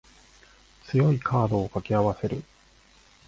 [0.87, 2.43] 強いカードを掛け合わせる